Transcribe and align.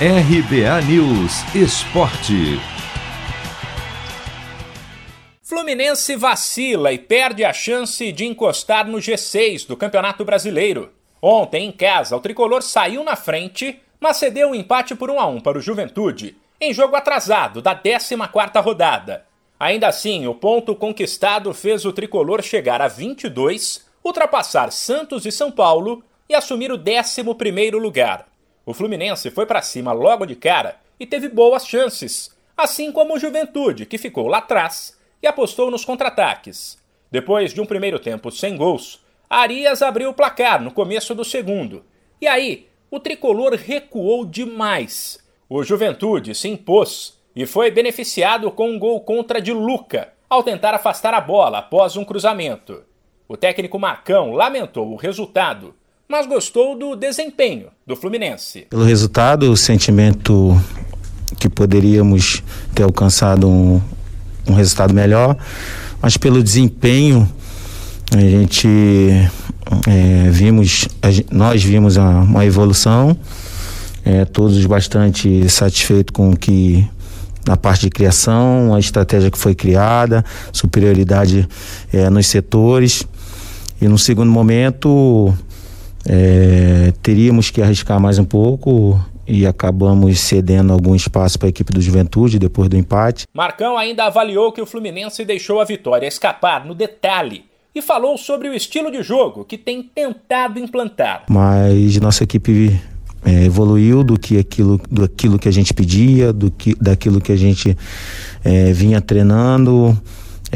RBA 0.00 0.82
News 0.88 1.54
Esporte. 1.54 2.58
Fluminense 5.40 6.16
vacila 6.16 6.92
e 6.92 6.98
perde 6.98 7.44
a 7.44 7.52
chance 7.52 8.10
de 8.10 8.24
encostar 8.24 8.88
no 8.88 8.98
G6 8.98 9.68
do 9.68 9.76
Campeonato 9.76 10.24
Brasileiro. 10.24 10.90
Ontem, 11.22 11.66
em 11.66 11.70
casa, 11.70 12.16
o 12.16 12.20
tricolor 12.20 12.60
saiu 12.60 13.04
na 13.04 13.14
frente, 13.14 13.80
mas 14.00 14.16
cedeu 14.16 14.48
um 14.48 14.54
empate 14.54 14.96
por 14.96 15.12
1 15.12 15.20
a 15.20 15.26
1 15.28 15.40
para 15.40 15.58
o 15.58 15.62
Juventude, 15.62 16.36
em 16.60 16.74
jogo 16.74 16.96
atrasado 16.96 17.62
da 17.62 17.72
14ª 17.72 18.60
rodada. 18.60 19.24
Ainda 19.60 19.86
assim, 19.86 20.26
o 20.26 20.34
ponto 20.34 20.74
conquistado 20.74 21.54
fez 21.54 21.84
o 21.84 21.92
tricolor 21.92 22.42
chegar 22.42 22.82
a 22.82 22.88
22, 22.88 23.86
ultrapassar 24.02 24.72
Santos 24.72 25.24
e 25.24 25.30
São 25.30 25.52
Paulo 25.52 26.02
e 26.28 26.34
assumir 26.34 26.72
o 26.72 26.78
11º 26.78 27.78
lugar. 27.78 28.33
O 28.66 28.72
Fluminense 28.72 29.30
foi 29.30 29.44
para 29.46 29.62
cima 29.62 29.92
logo 29.92 30.24
de 30.24 30.34
cara 30.34 30.76
e 30.98 31.06
teve 31.06 31.28
boas 31.28 31.66
chances, 31.66 32.34
assim 32.56 32.90
como 32.90 33.14
o 33.14 33.18
Juventude, 33.18 33.84
que 33.84 33.98
ficou 33.98 34.26
lá 34.26 34.38
atrás 34.38 34.96
e 35.22 35.26
apostou 35.26 35.70
nos 35.70 35.84
contra-ataques. 35.84 36.78
Depois 37.10 37.52
de 37.52 37.60
um 37.60 37.66
primeiro 37.66 37.98
tempo 37.98 38.30
sem 38.30 38.56
gols, 38.56 39.04
Arias 39.28 39.82
abriu 39.82 40.10
o 40.10 40.14
placar 40.14 40.62
no 40.62 40.70
começo 40.70 41.14
do 41.14 41.24
segundo. 41.24 41.84
E 42.20 42.26
aí, 42.26 42.68
o 42.90 42.98
tricolor 43.00 43.54
recuou 43.54 44.24
demais. 44.24 45.18
O 45.48 45.62
Juventude 45.62 46.34
se 46.34 46.48
impôs 46.48 47.18
e 47.36 47.44
foi 47.44 47.70
beneficiado 47.70 48.50
com 48.50 48.70
um 48.70 48.78
gol 48.78 49.00
contra 49.00 49.40
de 49.40 49.52
Luca, 49.52 50.12
ao 50.28 50.42
tentar 50.42 50.74
afastar 50.74 51.12
a 51.12 51.20
bola 51.20 51.58
após 51.58 51.96
um 51.96 52.04
cruzamento. 52.04 52.84
O 53.28 53.36
técnico 53.36 53.78
Marcão 53.78 54.32
lamentou 54.32 54.92
o 54.92 54.96
resultado 54.96 55.74
mas 56.08 56.26
gostou 56.26 56.78
do 56.78 56.94
desempenho 56.94 57.66
do 57.86 57.96
Fluminense. 57.96 58.66
Pelo 58.70 58.84
resultado, 58.84 59.50
o 59.50 59.56
sentimento 59.56 60.60
que 61.38 61.48
poderíamos 61.48 62.42
ter 62.74 62.82
alcançado 62.82 63.48
um, 63.48 63.80
um 64.48 64.54
resultado 64.54 64.94
melhor, 64.94 65.36
mas 66.00 66.16
pelo 66.16 66.42
desempenho 66.42 67.28
a 68.12 68.20
gente 68.20 68.68
é, 69.88 70.30
vimos, 70.30 70.86
nós 71.30 71.62
vimos 71.62 71.96
uma, 71.96 72.20
uma 72.20 72.44
evolução, 72.44 73.16
é, 74.04 74.24
todos 74.24 74.64
bastante 74.66 75.48
satisfeitos 75.48 76.12
com 76.12 76.30
o 76.30 76.36
que 76.36 76.86
na 77.46 77.56
parte 77.56 77.82
de 77.82 77.90
criação, 77.90 78.74
a 78.74 78.80
estratégia 78.80 79.30
que 79.30 79.38
foi 79.38 79.54
criada, 79.54 80.24
superioridade 80.52 81.46
é, 81.92 82.08
nos 82.08 82.26
setores. 82.26 83.06
E 83.80 83.88
no 83.88 83.98
segundo 83.98 84.30
momento, 84.30 85.34
é, 86.06 86.92
teríamos 87.02 87.50
que 87.50 87.62
arriscar 87.62 88.00
mais 88.00 88.18
um 88.18 88.24
pouco 88.24 89.00
e 89.26 89.46
acabamos 89.46 90.20
cedendo 90.20 90.72
algum 90.72 90.94
espaço 90.94 91.38
para 91.38 91.48
a 91.48 91.50
equipe 91.50 91.72
do 91.72 91.80
Juventude 91.80 92.38
depois 92.38 92.68
do 92.68 92.76
empate. 92.76 93.26
Marcão 93.32 93.76
ainda 93.76 94.04
avaliou 94.04 94.52
que 94.52 94.60
o 94.60 94.66
Fluminense 94.66 95.24
deixou 95.24 95.60
a 95.60 95.64
vitória 95.64 96.06
escapar 96.06 96.64
no 96.64 96.74
detalhe 96.74 97.44
e 97.74 97.82
falou 97.82 98.16
sobre 98.16 98.48
o 98.48 98.54
estilo 98.54 98.90
de 98.90 99.02
jogo 99.02 99.44
que 99.44 99.58
tem 99.58 99.82
tentado 99.82 100.58
implantar. 100.58 101.24
Mas 101.28 101.98
nossa 101.98 102.22
equipe 102.22 102.78
é, 103.24 103.44
evoluiu 103.44 104.04
do 104.04 104.18
que 104.18 104.38
aquilo, 104.38 104.80
do 104.90 105.04
aquilo 105.04 105.38
que 105.38 105.48
a 105.48 105.52
gente 105.52 105.72
pedia, 105.72 106.32
do 106.32 106.50
que, 106.50 106.74
daquilo 106.74 107.20
que 107.20 107.32
a 107.32 107.36
gente 107.36 107.76
é, 108.44 108.72
vinha 108.72 109.00
treinando 109.00 109.98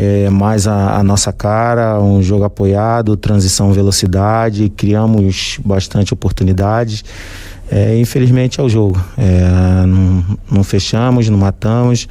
é, 0.00 0.30
mais 0.30 0.68
a, 0.68 0.98
a, 0.98 1.02
nossa 1.02 1.32
cara, 1.32 2.00
um 2.00 2.22
jogo 2.22 2.44
apoiado, 2.44 3.16
transição 3.16 3.72
velocidade, 3.72 4.68
criamos 4.68 5.58
bastante 5.64 6.14
oportunidades. 6.14 7.04
É, 7.68 7.98
infelizmente 7.98 8.60
é 8.60 8.62
o 8.62 8.68
jogo. 8.68 8.96
É, 9.18 9.84
não, 9.84 10.38
não, 10.48 10.62
fechamos, 10.62 11.28
não 11.28 11.36
matamos. 11.36 12.06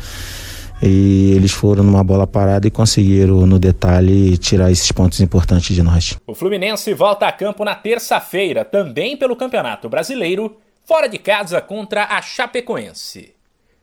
E 0.83 1.31
eles 1.33 1.53
foram 1.53 1.81
numa 1.81 2.03
bola 2.03 2.27
parada 2.27 2.67
e 2.67 2.71
conseguiram, 2.71 3.47
no 3.47 3.57
detalhe, 3.57 4.37
tirar 4.37 4.69
esses 4.69 4.91
pontos 4.91 5.21
importantes 5.21 5.73
de 5.73 5.81
nós. 5.81 6.17
O 6.27 6.35
Fluminense 6.35 6.93
volta 6.93 7.25
a 7.25 7.31
campo 7.31 7.63
na 7.63 7.73
terça-feira, 7.73 8.65
também 8.65 9.15
pelo 9.15 9.35
Campeonato 9.35 9.87
Brasileiro, 9.87 10.57
fora 10.85 11.07
de 11.07 11.17
casa 11.17 11.61
contra 11.61 12.03
a 12.03 12.21
Chapecoense. 12.21 13.33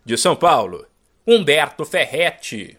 De 0.05 0.19
São 0.19 0.37
Paulo, 0.37 0.85
Humberto 1.27 1.87
Ferretti. 1.87 2.77